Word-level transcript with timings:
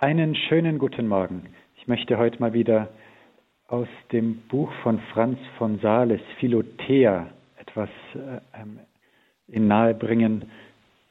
Einen 0.00 0.36
schönen 0.36 0.78
guten 0.78 1.08
Morgen. 1.08 1.48
Ich 1.74 1.88
möchte 1.88 2.18
heute 2.18 2.38
mal 2.38 2.52
wieder 2.52 2.86
aus 3.66 3.88
dem 4.12 4.42
Buch 4.48 4.70
von 4.84 5.00
Franz 5.12 5.40
von 5.58 5.80
Sales, 5.80 6.20
Philothea, 6.38 7.26
etwas 7.56 7.88
äh, 8.14 8.60
ähm, 8.62 8.78
in 9.48 9.66
nahe 9.66 9.94
bringen 9.94 10.44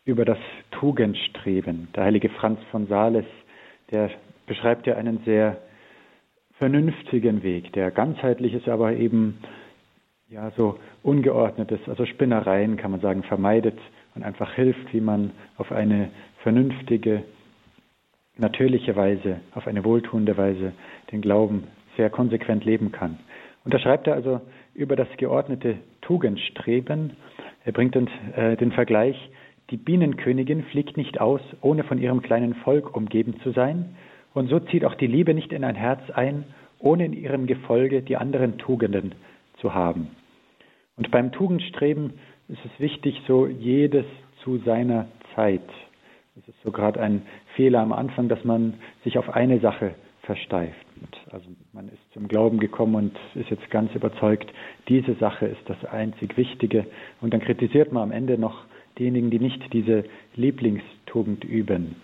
über 0.06 0.24
das 0.24 0.38
Tugendstreben. 0.72 1.90
Der 1.98 2.06
heilige 2.06 2.30
Franz 2.30 2.62
von 2.72 2.88
Sales, 2.88 3.26
der 3.92 4.10
beschreibt 4.46 4.88
ja 4.88 4.96
einen 4.96 5.20
sehr 5.26 5.58
vernünftigen 6.58 7.44
Weg, 7.44 7.74
der 7.74 7.92
ganzheitlich 7.92 8.54
ist, 8.54 8.70
aber 8.70 8.94
eben 8.94 9.40
ja 10.30 10.50
so 10.52 10.80
ungeordnetes, 11.04 11.82
also 11.88 12.06
Spinnereien 12.06 12.78
kann 12.78 12.92
man 12.92 13.02
sagen, 13.02 13.24
vermeidet 13.24 13.78
und 14.16 14.24
einfach 14.24 14.54
hilft, 14.54 14.94
wie 14.94 15.02
man 15.02 15.32
auf 15.58 15.74
eine 15.74 16.10
vernünftige 16.42 17.24
natürliche 18.38 18.96
Weise, 18.96 19.40
auf 19.54 19.68
eine 19.68 19.84
wohltuende 19.84 20.38
Weise 20.38 20.74
den 21.12 21.22
Glauben 21.22 21.64
sehr 21.96 22.10
konsequent 22.10 22.66
leben 22.66 22.92
kann. 22.92 23.18
Und 23.64 23.74
da 23.74 23.80
schreibt 23.80 24.08
er 24.08 24.14
also 24.14 24.42
über 24.74 24.96
das 24.96 25.08
geordnete 25.18 25.76
Tugendstreben. 26.02 27.14
Er 27.66 27.72
bringt 27.72 27.96
uns 27.96 28.10
äh, 28.36 28.56
den 28.56 28.72
Vergleich, 28.72 29.18
die 29.70 29.78
Bienenkönigin 29.78 30.64
fliegt 30.64 30.96
nicht 30.96 31.20
aus, 31.20 31.42
ohne 31.62 31.84
von 31.84 31.98
ihrem 31.98 32.22
kleinen 32.22 32.56
Volk 32.56 32.96
umgeben 32.96 33.40
zu 33.42 33.52
sein. 33.52 33.98
Und 34.34 34.50
so 34.50 34.60
zieht 34.60 34.86
auch 34.86 34.96
die 34.96 35.08
Liebe 35.08 35.34
nicht 35.34 35.52
in 35.52 35.66
ein 35.66 35.76
Herz 35.76 36.00
ein, 36.12 36.46
ohne 36.80 37.06
in 37.06 37.14
ihrem 37.14 37.48
Gefolge 37.48 38.02
die 38.02 38.16
anderen 38.16 38.58
Tugenden 38.58 39.16
zu 39.60 39.74
haben. 39.74 40.12
Und 40.96 41.12
beim 41.12 41.32
Tugendstreben 41.32 42.14
ist 42.48 42.64
es 42.64 42.80
wichtig, 42.80 43.22
so 43.28 43.48
jedes 43.48 44.06
zu 44.44 44.60
seiner 44.60 45.08
Zeit 45.36 45.68
es 46.40 46.48
ist 46.50 46.62
so 46.64 46.72
gerade 46.72 47.00
ein 47.00 47.24
Fehler 47.56 47.80
am 47.80 47.92
Anfang, 47.92 48.30
dass 48.30 48.44
man 48.44 48.76
sich 49.04 49.18
auf 49.18 49.30
eine 49.30 49.60
Sache 49.60 49.96
versteift. 50.22 50.86
Also 51.32 51.48
man 51.74 51.88
ist 51.88 52.14
zum 52.14 52.28
Glauben 52.28 52.60
gekommen 52.60 52.96
und 52.96 53.18
ist 53.34 53.50
jetzt 53.50 53.70
ganz 53.72 53.94
überzeugt, 53.96 54.52
diese 54.88 55.16
Sache 55.16 55.48
ist 55.48 55.62
das 55.66 55.84
einzig 55.86 56.38
Wichtige. 56.38 56.86
Und 57.22 57.34
dann 57.34 57.42
kritisiert 57.42 57.92
man 57.92 58.04
am 58.04 58.12
Ende 58.12 58.38
noch 58.38 58.66
diejenigen, 59.00 59.32
die 59.32 59.40
nicht 59.40 59.74
diese 59.74 60.04
Lieblingstugend 60.36 61.44
üben. 61.44 61.96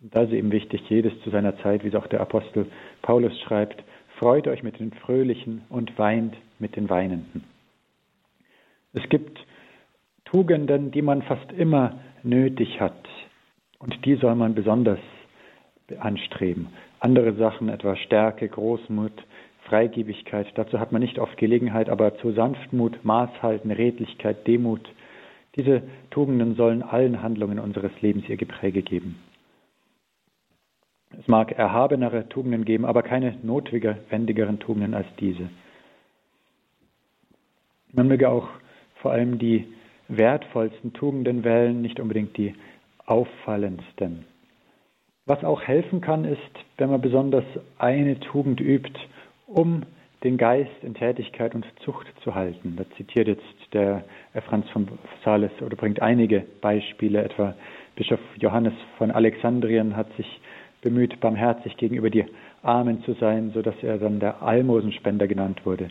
Und 0.00 0.14
da 0.14 0.22
ist 0.22 0.32
eben 0.32 0.50
wichtig, 0.50 0.82
jedes 0.88 1.12
zu 1.22 1.30
seiner 1.30 1.56
Zeit, 1.58 1.84
wie 1.84 1.88
es 1.88 1.94
auch 1.94 2.06
der 2.06 2.20
Apostel 2.20 2.66
Paulus 3.02 3.38
schreibt, 3.40 3.82
freut 4.18 4.48
euch 4.48 4.62
mit 4.62 4.80
den 4.80 4.92
Fröhlichen 4.92 5.62
und 5.68 5.98
weint 5.98 6.36
mit 6.58 6.74
den 6.74 6.88
Weinenden. 6.88 7.44
Es 8.92 9.08
gibt 9.08 9.38
Tugenden, 10.24 10.90
die 10.90 11.02
man 11.02 11.22
fast 11.22 11.52
immer 11.52 12.00
nötig 12.22 12.80
hat. 12.80 13.08
Und 13.78 14.04
die 14.04 14.16
soll 14.16 14.34
man 14.34 14.54
besonders 14.54 14.98
anstreben. 15.98 16.68
Andere 17.00 17.34
Sachen, 17.34 17.68
etwa 17.68 17.96
Stärke, 17.96 18.48
Großmut, 18.48 19.12
Freigebigkeit, 19.64 20.46
dazu 20.54 20.80
hat 20.80 20.92
man 20.92 21.02
nicht 21.02 21.18
oft 21.18 21.36
Gelegenheit, 21.36 21.88
aber 21.88 22.16
zu 22.18 22.32
Sanftmut, 22.32 23.04
Maßhalten, 23.04 23.70
Redlichkeit, 23.70 24.46
Demut, 24.46 24.88
diese 25.56 25.82
Tugenden 26.10 26.54
sollen 26.54 26.82
allen 26.82 27.22
Handlungen 27.22 27.58
unseres 27.58 27.92
Lebens 28.00 28.28
ihr 28.28 28.36
Gepräge 28.36 28.82
geben. 28.82 29.16
Es 31.18 31.26
mag 31.26 31.52
erhabenere 31.52 32.28
Tugenden 32.28 32.64
geben, 32.64 32.84
aber 32.84 33.02
keine 33.02 33.36
notwendigeren 33.42 34.60
Tugenden 34.60 34.94
als 34.94 35.06
diese. 35.18 35.48
Man 37.92 38.08
möge 38.08 38.28
auch 38.28 38.48
vor 38.96 39.12
allem 39.12 39.38
die 39.38 39.66
wertvollsten 40.08 40.92
Tugenden 40.92 41.44
wählen, 41.44 41.80
nicht 41.80 41.98
unbedingt 41.98 42.36
die 42.36 42.54
auffallendsten. 43.08 44.24
Was 45.26 45.44
auch 45.44 45.62
helfen 45.62 46.00
kann, 46.00 46.24
ist, 46.24 46.40
wenn 46.76 46.90
man 46.90 47.00
besonders 47.00 47.44
eine 47.78 48.18
Tugend 48.20 48.60
übt, 48.60 48.98
um 49.46 49.82
den 50.24 50.36
Geist 50.36 50.70
in 50.82 50.94
Tätigkeit 50.94 51.54
und 51.54 51.64
Zucht 51.84 52.06
zu 52.24 52.34
halten. 52.34 52.76
Da 52.76 52.84
zitiert 52.96 53.28
jetzt 53.28 53.72
der 53.72 54.04
Franz 54.48 54.68
von 54.70 54.88
Sales 55.24 55.52
oder 55.60 55.76
bringt 55.76 56.02
einige 56.02 56.44
Beispiele, 56.60 57.22
etwa 57.22 57.54
Bischof 57.94 58.20
Johannes 58.36 58.74
von 58.96 59.10
Alexandrien 59.10 59.96
hat 59.96 60.12
sich 60.16 60.40
bemüht, 60.82 61.20
barmherzig 61.20 61.76
gegenüber 61.76 62.10
die 62.10 62.24
Armen 62.62 63.02
zu 63.04 63.14
sein, 63.14 63.52
so 63.54 63.62
dass 63.62 63.74
er 63.82 63.98
dann 63.98 64.20
der 64.20 64.42
Almosenspender 64.42 65.28
genannt 65.28 65.64
wurde. 65.64 65.88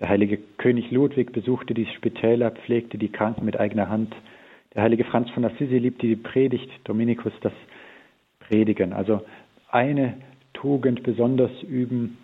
Der 0.00 0.08
heilige 0.08 0.38
König 0.58 0.90
Ludwig 0.90 1.32
besuchte 1.32 1.74
die 1.74 1.86
Spitäler, 1.86 2.50
pflegte 2.50 2.98
die 2.98 3.10
Kranken 3.10 3.44
mit 3.44 3.58
eigener 3.58 3.88
Hand, 3.88 4.14
der 4.74 4.82
heilige 4.82 5.04
Franz 5.04 5.30
von 5.30 5.44
Assisi 5.44 5.78
liebte 5.78 6.06
die 6.06 6.16
Predigt, 6.16 6.70
Dominikus 6.84 7.32
das 7.42 7.52
Predigen. 8.40 8.92
Also 8.92 9.22
eine 9.70 10.14
Tugend 10.54 11.02
besonders 11.02 11.50
üben, 11.62 12.18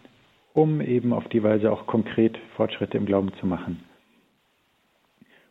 um 0.55 0.81
eben 0.81 1.13
auf 1.13 1.29
die 1.29 1.43
Weise 1.43 1.71
auch 1.71 1.87
konkret 1.87 2.39
Fortschritte 2.57 2.97
im 2.97 3.07
Glauben 3.07 3.33
zu 3.41 3.47
machen. 3.47 3.85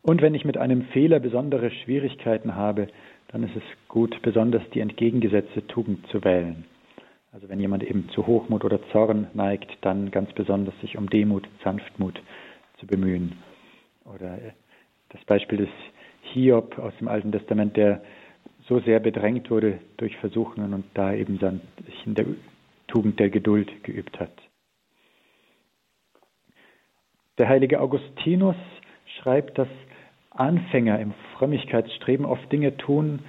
Und 0.02 0.22
wenn 0.22 0.36
ich 0.36 0.46
mit 0.46 0.58
einem 0.58 0.84
Fehler 0.94 1.20
besondere 1.20 1.70
Schwierigkeiten 1.70 2.56
habe, 2.56 2.88
dann 3.28 3.44
ist 3.44 3.56
es 3.56 3.64
gut, 3.90 4.22
besonders 4.22 4.64
die 4.74 4.80
entgegengesetzte 4.80 5.68
Tugend 5.68 6.08
zu 6.08 6.24
wählen. 6.24 6.66
Also 7.34 7.50
wenn 7.50 7.60
jemand 7.60 7.84
eben 7.84 8.10
zu 8.10 8.26
Hochmut 8.26 8.64
oder 8.64 8.80
Zorn 8.92 9.28
neigt, 9.34 9.70
dann 9.82 10.12
ganz 10.12 10.32
besonders 10.34 10.74
sich 10.82 10.98
um 10.98 11.10
Demut, 11.10 11.48
Sanftmut 11.64 12.22
zu 12.80 12.88
bemühen. 12.88 13.34
Oder 14.06 14.40
das 15.10 15.24
Beispiel 15.26 15.58
des 15.58 15.70
Hiob 16.34 16.78
aus 16.80 16.94
dem 17.00 17.08
Alten 17.08 17.32
Testament, 17.32 17.78
der 17.78 18.02
so 18.68 18.80
sehr 18.80 19.00
bedrängt 19.00 19.50
wurde 19.50 19.80
durch 19.98 20.16
Versuchungen 20.18 20.74
und 20.74 20.86
da 20.94 21.14
eben 21.14 21.40
dann 21.40 21.62
sich 21.86 22.06
in 22.06 22.16
der 22.16 22.26
Tugend 22.88 23.20
der 23.20 23.30
Geduld 23.30 23.84
geübt 23.84 24.20
hat. 24.20 24.32
Der 27.38 27.48
heilige 27.48 27.80
Augustinus 27.80 28.56
schreibt, 29.20 29.58
dass 29.58 29.68
Anfänger 30.32 31.00
im 31.00 31.14
Frömmigkeitsstreben 31.38 32.26
oft 32.26 32.52
Dinge 32.52 32.78
tun, 32.78 33.20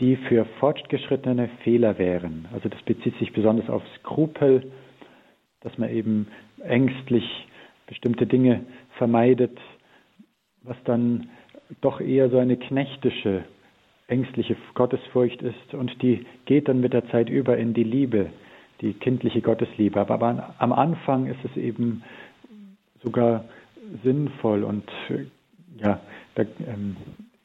die 0.00 0.16
für 0.16 0.44
Fortgeschrittene 0.60 1.48
Fehler 1.64 1.98
wären. 1.98 2.46
Also 2.52 2.68
das 2.68 2.80
bezieht 2.82 3.16
sich 3.18 3.32
besonders 3.32 3.68
auf 3.68 3.82
Skrupel, 3.98 4.70
dass 5.60 5.76
man 5.76 5.90
eben 5.90 6.28
ängstlich 6.62 7.24
bestimmte 7.86 8.26
Dinge 8.26 8.64
vermeidet, 8.96 9.58
was 10.62 10.76
dann 10.84 11.28
doch 11.80 12.00
eher 12.00 12.30
so 12.30 12.38
eine 12.38 12.56
knechtische, 12.56 13.44
ängstliche 14.06 14.56
Gottesfurcht 14.74 15.42
ist 15.42 15.74
und 15.74 16.02
die 16.02 16.26
geht 16.46 16.68
dann 16.68 16.80
mit 16.80 16.92
der 16.92 17.08
Zeit 17.10 17.28
über 17.28 17.56
in 17.56 17.74
die 17.74 17.84
Liebe, 17.84 18.30
die 18.80 18.94
kindliche 18.94 19.42
Gottesliebe. 19.42 20.00
Aber 20.00 20.54
am 20.58 20.72
Anfang 20.72 21.26
ist 21.26 21.44
es 21.44 21.56
eben 21.56 22.02
sogar 23.02 23.44
sinnvoll 24.02 24.64
und 24.64 24.84
ja, 25.78 26.00
da, 26.34 26.44
ähm, 26.66 26.96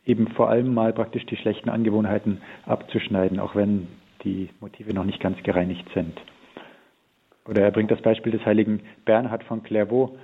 eben 0.06 0.28
vor 0.29 0.50
allem 0.50 0.73
mal 0.73 0.94
praktisch 0.94 1.25
die 1.25 1.38
schlechten 1.38 1.69
Angewohnheiten 1.69 2.41
abzuschneiden, 2.66 3.40
auch 3.40 3.55
wenn 3.55 3.88
die 4.23 4.50
Motive 4.59 4.94
noch 4.94 5.05
nicht 5.05 5.19
ganz 5.19 5.41
gereinigt 5.44 5.88
sind. 5.94 6.19
Oder 7.45 7.61
er 7.63 7.72
bringt 7.72 7.91
das 7.91 8.01
Beispiel 8.01 8.31
des 8.31 8.45
heiligen 8.45 8.81
Bernhard 9.05 9.44
von 9.44 9.63
Clairvaux, 9.63 10.17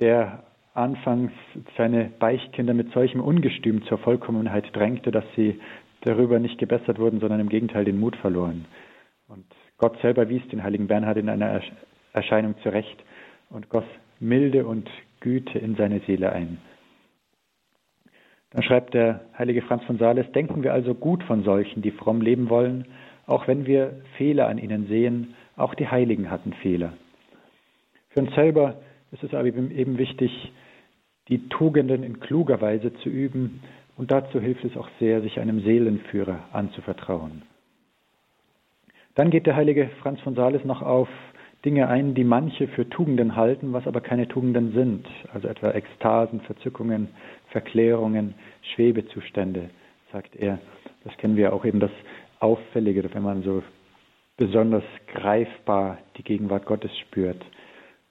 der 0.00 0.44
anfangs 0.76 1.32
seine 1.76 2.10
Beichtkinder 2.18 2.74
mit 2.74 2.92
solchem 2.92 3.20
Ungestüm 3.20 3.84
zur 3.86 3.98
Vollkommenheit 3.98 4.74
drängte, 4.74 5.10
dass 5.10 5.24
sie 5.34 5.60
darüber 6.02 6.38
nicht 6.38 6.58
gebessert 6.58 6.98
wurden, 6.98 7.20
sondern 7.20 7.40
im 7.40 7.48
Gegenteil 7.48 7.84
den 7.84 7.98
Mut 7.98 8.16
verloren. 8.16 8.66
Und 9.28 9.44
Gott 9.78 9.98
selber 10.00 10.28
wies 10.28 10.46
den 10.48 10.62
heiligen 10.62 10.86
Bernhard 10.86 11.16
in 11.16 11.28
einer 11.28 11.60
Erscheinung 12.12 12.54
zurecht 12.62 13.02
und 13.50 13.68
goss 13.68 13.84
Milde 14.20 14.66
und 14.66 14.88
Güte 15.20 15.58
in 15.58 15.76
seine 15.76 16.00
Seele 16.00 16.32
ein. 16.32 16.58
Dann 18.50 18.62
schreibt 18.62 18.94
der 18.94 19.20
heilige 19.36 19.62
Franz 19.62 19.84
von 19.84 19.98
Sales, 19.98 20.30
denken 20.32 20.62
wir 20.62 20.72
also 20.72 20.94
gut 20.94 21.22
von 21.24 21.42
solchen, 21.42 21.82
die 21.82 21.90
fromm 21.90 22.20
leben 22.20 22.48
wollen, 22.48 22.86
auch 23.26 23.48
wenn 23.48 23.66
wir 23.66 24.00
Fehler 24.16 24.48
an 24.48 24.58
ihnen 24.58 24.86
sehen, 24.86 25.34
auch 25.56 25.74
die 25.74 25.88
Heiligen 25.88 26.30
hatten 26.30 26.52
Fehler. 26.52 26.92
Für 28.10 28.20
uns 28.20 28.34
selber 28.34 28.76
ist 29.10 29.24
es 29.24 29.34
aber 29.34 29.46
eben 29.46 29.98
wichtig, 29.98 30.52
die 31.28 31.48
Tugenden 31.48 32.02
in 32.02 32.20
kluger 32.20 32.60
Weise 32.60 32.92
zu 32.94 33.08
üben. 33.08 33.60
Und 33.96 34.10
dazu 34.10 34.40
hilft 34.40 34.64
es 34.64 34.76
auch 34.76 34.88
sehr, 35.00 35.22
sich 35.22 35.40
einem 35.40 35.60
Seelenführer 35.60 36.40
anzuvertrauen. 36.52 37.42
Dann 39.14 39.30
geht 39.30 39.46
der 39.46 39.56
heilige 39.56 39.88
Franz 40.02 40.20
von 40.20 40.34
Sales 40.34 40.64
noch 40.64 40.82
auf 40.82 41.08
Dinge 41.64 41.88
ein, 41.88 42.14
die 42.14 42.22
manche 42.22 42.68
für 42.68 42.88
Tugenden 42.88 43.34
halten, 43.34 43.72
was 43.72 43.86
aber 43.86 44.00
keine 44.00 44.28
Tugenden 44.28 44.72
sind. 44.72 45.06
Also 45.32 45.48
etwa 45.48 45.70
Ekstasen, 45.70 46.40
Verzückungen, 46.42 47.08
Verklärungen, 47.48 48.34
Schwebezustände, 48.74 49.70
sagt 50.12 50.36
er. 50.36 50.58
Das 51.04 51.16
kennen 51.16 51.36
wir 51.36 51.54
auch 51.54 51.64
eben 51.64 51.80
das 51.80 51.90
Auffällige, 52.40 53.02
wenn 53.14 53.22
man 53.22 53.42
so 53.42 53.62
besonders 54.36 54.84
greifbar 55.14 55.98
die 56.18 56.22
Gegenwart 56.22 56.66
Gottes 56.66 56.90
spürt. 56.98 57.42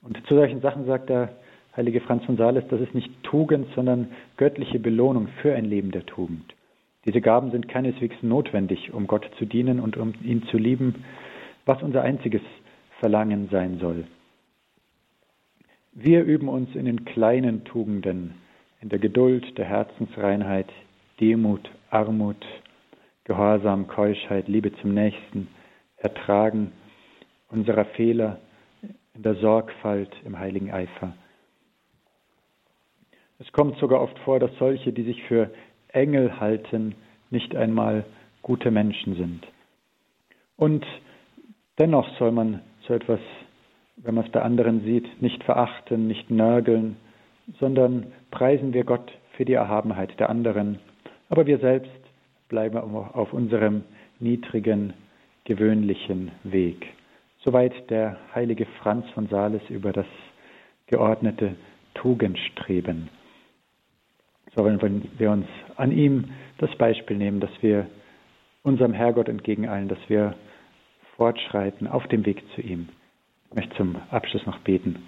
Und 0.02 0.18
zu 0.26 0.34
solchen 0.34 0.60
Sachen 0.60 0.86
sagt 0.86 1.08
er, 1.10 1.30
heilige 1.76 2.00
Franz 2.00 2.24
von 2.24 2.36
Sales, 2.36 2.64
das 2.68 2.80
ist 2.80 2.94
nicht 2.94 3.10
Tugend, 3.22 3.68
sondern 3.74 4.08
göttliche 4.36 4.78
Belohnung 4.78 5.28
für 5.42 5.54
ein 5.54 5.64
Leben 5.64 5.90
der 5.90 6.06
Tugend. 6.06 6.54
Diese 7.04 7.20
Gaben 7.20 7.50
sind 7.52 7.68
keineswegs 7.68 8.16
notwendig, 8.22 8.92
um 8.92 9.06
Gott 9.06 9.28
zu 9.38 9.44
dienen 9.44 9.78
und 9.78 9.96
um 9.96 10.14
ihn 10.24 10.42
zu 10.50 10.58
lieben, 10.58 11.04
was 11.64 11.82
unser 11.82 12.02
einziges 12.02 12.42
Verlangen 12.98 13.48
sein 13.50 13.78
soll. 13.78 14.04
Wir 15.92 16.24
üben 16.24 16.48
uns 16.48 16.74
in 16.74 16.84
den 16.84 17.04
kleinen 17.04 17.64
Tugenden, 17.64 18.34
in 18.80 18.88
der 18.88 18.98
Geduld, 18.98 19.56
der 19.56 19.66
Herzensreinheit, 19.66 20.68
Demut, 21.20 21.70
Armut, 21.90 22.44
Gehorsam, 23.24 23.86
Keuschheit, 23.86 24.48
Liebe 24.48 24.72
zum 24.80 24.94
Nächsten, 24.94 25.48
Ertragen 25.96 26.72
unserer 27.48 27.84
Fehler, 27.84 28.38
in 29.14 29.22
der 29.22 29.36
Sorgfalt, 29.36 30.10
im 30.24 30.38
heiligen 30.38 30.70
Eifer. 30.70 31.14
Es 33.38 33.52
kommt 33.52 33.76
sogar 33.78 34.00
oft 34.00 34.18
vor, 34.20 34.40
dass 34.40 34.50
solche, 34.58 34.92
die 34.92 35.02
sich 35.02 35.22
für 35.24 35.50
Engel 35.88 36.40
halten, 36.40 36.94
nicht 37.30 37.54
einmal 37.54 38.04
gute 38.42 38.70
Menschen 38.70 39.16
sind. 39.16 39.46
Und 40.56 40.86
dennoch 41.78 42.08
soll 42.18 42.32
man 42.32 42.62
so 42.86 42.94
etwas, 42.94 43.20
wenn 43.96 44.14
man 44.14 44.24
es 44.24 44.32
bei 44.32 44.40
anderen 44.40 44.82
sieht, 44.84 45.20
nicht 45.20 45.42
verachten, 45.44 46.06
nicht 46.06 46.30
nörgeln, 46.30 46.96
sondern 47.58 48.12
preisen 48.30 48.72
wir 48.72 48.84
Gott 48.84 49.12
für 49.32 49.44
die 49.44 49.54
Erhabenheit 49.54 50.18
der 50.18 50.30
anderen. 50.30 50.78
Aber 51.28 51.46
wir 51.46 51.58
selbst 51.58 51.90
bleiben 52.48 52.76
auf 52.76 53.32
unserem 53.32 53.82
niedrigen, 54.18 54.94
gewöhnlichen 55.44 56.30
Weg. 56.44 56.86
Soweit 57.44 57.90
der 57.90 58.16
heilige 58.34 58.66
Franz 58.80 59.08
von 59.10 59.28
Sales 59.28 59.62
über 59.68 59.92
das 59.92 60.06
geordnete 60.86 61.54
Tugendstreben. 61.94 63.08
So 64.56 64.64
wollen 64.64 65.10
wir 65.18 65.30
uns 65.30 65.46
an 65.76 65.92
ihm 65.92 66.30
das 66.56 66.74
Beispiel 66.76 67.18
nehmen, 67.18 67.40
dass 67.40 67.50
wir 67.60 67.86
unserem 68.62 68.94
Herrgott 68.94 69.28
entgegeneilen, 69.28 69.88
dass 69.88 69.98
wir 70.08 70.34
fortschreiten 71.16 71.86
auf 71.86 72.06
dem 72.08 72.24
Weg 72.24 72.42
zu 72.54 72.62
ihm. 72.62 72.88
Ich 73.50 73.54
möchte 73.54 73.76
zum 73.76 73.96
Abschluss 74.10 74.46
noch 74.46 74.58
beten. 74.60 75.06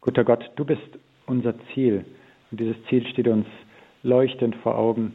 Guter 0.00 0.22
Gott, 0.22 0.52
du 0.54 0.64
bist 0.64 0.86
unser 1.26 1.54
Ziel 1.74 2.04
und 2.52 2.60
dieses 2.60 2.76
Ziel 2.84 3.04
steht 3.08 3.26
uns 3.26 3.46
leuchtend 4.04 4.54
vor 4.56 4.78
Augen, 4.78 5.14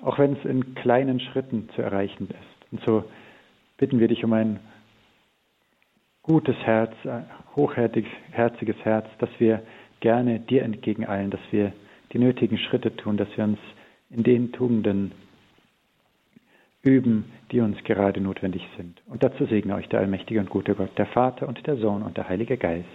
auch 0.00 0.20
wenn 0.20 0.34
es 0.34 0.44
in 0.44 0.76
kleinen 0.76 1.18
Schritten 1.18 1.68
zu 1.74 1.82
erreichen 1.82 2.28
ist. 2.30 2.72
Und 2.72 2.84
so 2.84 3.04
bitten 3.78 3.98
wir 3.98 4.06
dich 4.06 4.22
um 4.22 4.32
ein 4.32 4.60
gutes 6.22 6.56
Herz, 6.58 6.94
ein 7.04 7.26
hochherziges 7.56 8.76
Herz, 8.84 9.08
dass 9.18 9.30
wir 9.38 9.60
gerne 9.98 10.38
dir 10.38 10.62
entgegeneilen, 10.62 11.30
dass 11.30 11.40
wir 11.50 11.72
die 12.12 12.18
nötigen 12.18 12.58
Schritte 12.58 12.94
tun, 12.96 13.16
dass 13.16 13.28
wir 13.36 13.44
uns 13.44 13.58
in 14.10 14.22
den 14.22 14.52
Tugenden 14.52 15.12
üben, 16.82 17.24
die 17.52 17.60
uns 17.60 17.76
gerade 17.84 18.20
notwendig 18.20 18.62
sind. 18.76 19.00
Und 19.06 19.22
dazu 19.22 19.46
segne 19.46 19.74
euch 19.74 19.88
der 19.88 20.00
allmächtige 20.00 20.40
und 20.40 20.48
gute 20.48 20.74
Gott, 20.74 20.96
der 20.96 21.06
Vater 21.06 21.48
und 21.48 21.66
der 21.66 21.76
Sohn 21.76 22.02
und 22.02 22.16
der 22.16 22.28
Heilige 22.28 22.56
Geist. 22.56 22.86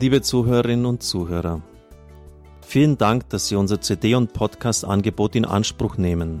Liebe 0.00 0.22
Zuhörerinnen 0.22 0.86
und 0.86 1.02
Zuhörer, 1.02 1.60
vielen 2.64 2.96
Dank, 2.98 3.28
dass 3.30 3.48
Sie 3.48 3.56
unser 3.56 3.80
CD- 3.80 4.14
und 4.14 4.32
Podcast-Angebot 4.32 5.34
in 5.34 5.44
Anspruch 5.44 5.98
nehmen. 5.98 6.40